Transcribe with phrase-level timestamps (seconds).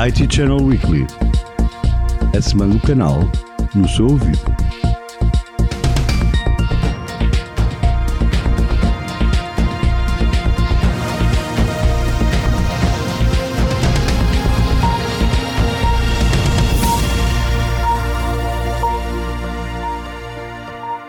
[0.00, 1.04] IT Channel Weekly.
[2.32, 3.28] A semana do canal
[3.74, 4.57] no seu ouvido.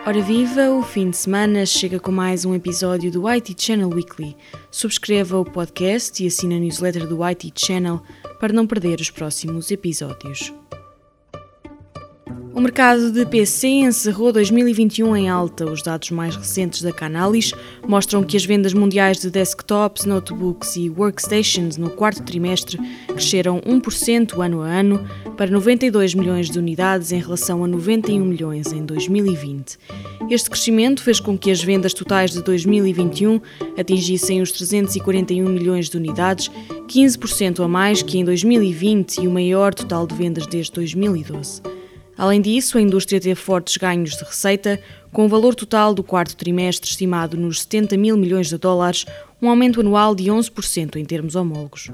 [0.10, 4.36] Ora viva, o fim de semana chega com mais um episódio do IT Channel Weekly.
[4.72, 8.02] Subscreva o podcast e assine a newsletter do IT Channel
[8.40, 10.52] para não perder os próximos episódios.
[12.52, 15.66] O mercado de PC encerrou 2021 em alta.
[15.66, 17.54] Os dados mais recentes da Canalys
[17.88, 24.44] mostram que as vendas mundiais de desktops, notebooks e workstations no quarto trimestre cresceram 1%
[24.44, 29.78] ano a ano para 92 milhões de unidades em relação a 91 milhões em 2020.
[30.30, 33.40] Este crescimento fez com que as vendas totais de 2021
[33.78, 36.50] atingissem os 341 milhões de unidades,
[36.88, 41.79] 15% a mais que em 2020 e o maior total de vendas desde 2012.
[42.20, 44.78] Além disso, a indústria teve fortes ganhos de receita,
[45.10, 49.06] com o valor total do quarto trimestre estimado nos 70 mil milhões de dólares,
[49.42, 51.90] um aumento anual de 11% em termos homólogos.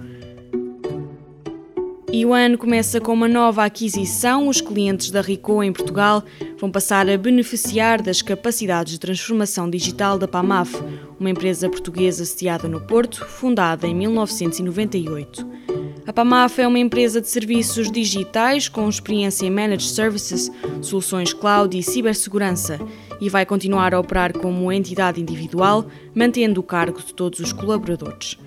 [2.12, 4.48] E o ano começa com uma nova aquisição.
[4.48, 6.23] Os clientes da Ricoh em Portugal
[6.58, 10.73] vão passar a beneficiar das capacidades de transformação digital da PAMAF,
[11.20, 15.65] uma empresa portuguesa sediada no Porto, fundada em 1998.
[16.08, 21.75] A PAMAF é uma empresa de serviços digitais com experiência em Managed Services, soluções cloud
[21.75, 22.80] e cibersegurança
[23.20, 28.38] e vai continuar a operar como entidade individual, mantendo o cargo de todos os colaboradores.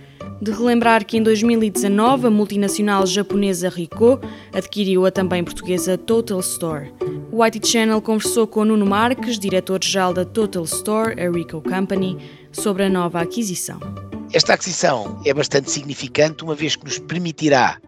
[0.40, 4.20] De relembrar que em 2019 a multinacional japonesa Ricoh
[4.52, 6.92] adquiriu a também portuguesa Total Store.
[7.32, 12.18] O IT Channel conversou com Nuno Marques, diretor-geral da Total Store, a Ricoh Company,
[12.52, 14.07] sobre a nova aquisição.
[14.38, 17.80] Esta aquisição é bastante significante, uma vez que nos permitirá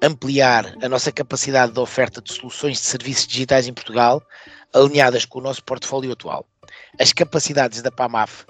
[0.00, 4.22] ampliar a nossa capacidade de oferta de soluções de serviços digitais em Portugal,
[4.72, 6.46] alinhadas com o nosso portfólio atual.
[7.00, 8.44] As capacidades da PAMAF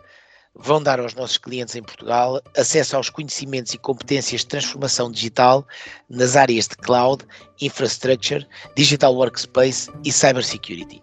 [0.55, 5.66] vão dar aos nossos clientes em Portugal acesso aos conhecimentos e competências de transformação digital
[6.11, 7.25] nas áreas de cloud,
[7.59, 8.47] infrastructure,
[8.77, 11.03] digital workspace e cybersecurity.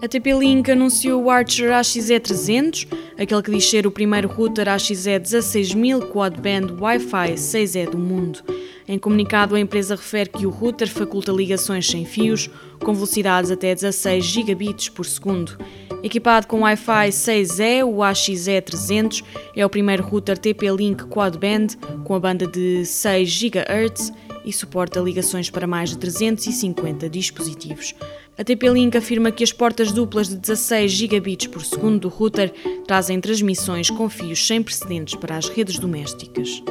[0.00, 2.86] A TP-Link anunciou o Archer AXE300,
[3.18, 8.38] aquele que diz ser o primeiro router AXE 16000 quad-band Wi-Fi 6E do mundo.
[8.86, 12.48] Em comunicado, a empresa refere que o router faculta ligações sem fios
[12.78, 15.58] com velocidades até 16 gigabits por segundo.
[16.00, 19.24] Equipado com Wi-Fi 6E, o AXE300
[19.56, 24.12] é o primeiro router TP-Link quad-band com a banda de 6 GHz
[24.48, 27.94] e suporta ligações para mais de 350 dispositivos.
[28.38, 32.50] A TP-Link afirma que as portas duplas de 16 gigabits por segundo do router
[32.86, 36.62] trazem transmissões com fios sem precedentes para as redes domésticas.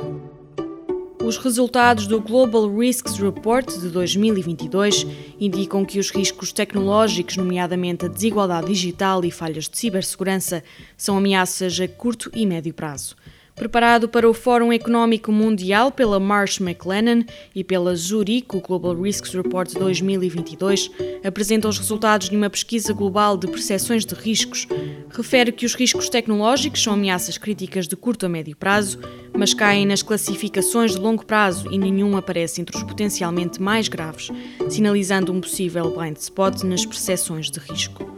[1.24, 5.06] Os resultados do Global Risks Report de 2022
[5.40, 10.64] indicam que os riscos tecnológicos, nomeadamente a desigualdade digital e falhas de cibersegurança,
[10.96, 13.16] são ameaças a curto e médio prazo
[13.58, 17.26] preparado para o Fórum Económico Mundial pela Marsh McLennan
[17.56, 20.92] e pela Zurich, Global Risks Report 2022
[21.24, 24.68] apresenta os resultados de uma pesquisa global de percepções de riscos.
[25.10, 29.00] Refere que os riscos tecnológicos são ameaças críticas de curto a médio prazo,
[29.36, 34.30] mas caem nas classificações de longo prazo e nenhum aparece entre os potencialmente mais graves,
[34.70, 38.17] sinalizando um possível blind spot nas percepções de risco.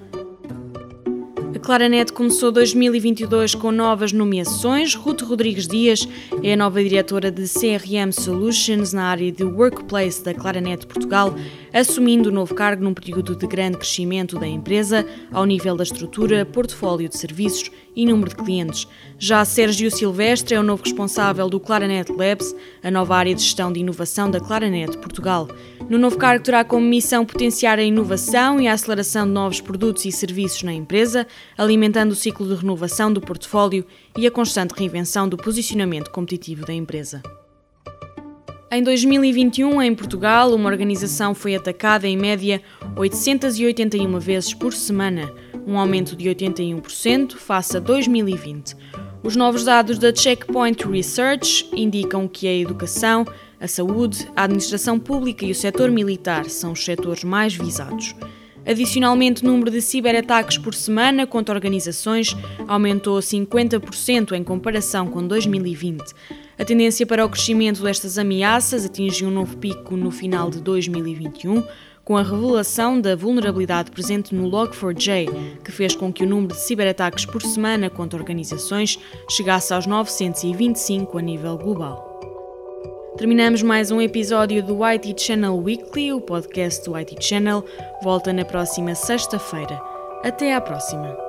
[1.56, 4.94] A Claranet começou 2022 com novas nomeações.
[4.94, 6.08] Ruth Rodrigues Dias
[6.44, 11.34] é a nova diretora de CRM Solutions na área de Workplace da Claranet Portugal,
[11.74, 16.46] assumindo o novo cargo num período de grande crescimento da empresa, ao nível da estrutura,
[16.46, 18.88] portfólio de serviços e número de clientes.
[19.18, 23.72] Já Sérgio Silvestre é o novo responsável do Claranet Labs, a nova área de gestão
[23.72, 25.47] de inovação da Claranet Portugal.
[25.90, 30.06] No novo cargo terá como missão potenciar a inovação e a aceleração de novos produtos
[30.06, 31.28] e serviços na empresa,
[31.58, 33.85] alimentando o ciclo de renovação do portfólio
[34.18, 37.22] e a constante reinvenção do posicionamento competitivo da empresa.
[38.72, 42.62] Em 2021, em Portugal, uma organização foi atacada em média
[42.96, 45.34] 881 vezes por semana,
[45.66, 48.76] um aumento de 81% face a 2020.
[49.24, 53.26] Os novos dados da Checkpoint Research indicam que a educação,
[53.60, 58.14] a saúde, a administração pública e o setor militar são os setores mais visados.
[58.68, 62.38] Adicionalmente, o número de ciberataques por semana contra organizações
[62.68, 66.04] aumentou 50% em comparação com 2020.
[66.59, 71.64] A tendência para o crescimento destas ameaças atingiu um novo pico no final de 2021,
[72.03, 76.59] com a revelação da vulnerabilidade presente no Log4j, que fez com que o número de
[76.59, 82.09] ciberataques por semana contra organizações chegasse aos 925 a nível global.
[83.16, 87.64] Terminamos mais um episódio do IT Channel Weekly, o podcast do IT Channel.
[88.03, 89.79] Volta na próxima sexta-feira.
[90.23, 91.28] Até à próxima.